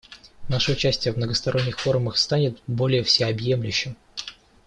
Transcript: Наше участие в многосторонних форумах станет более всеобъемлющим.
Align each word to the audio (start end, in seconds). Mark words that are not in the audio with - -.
Наше 0.47 0.71
участие 0.71 1.13
в 1.13 1.17
многосторонних 1.17 1.79
форумах 1.79 2.17
станет 2.17 2.57
более 2.65 3.03
всеобъемлющим. 3.03 3.95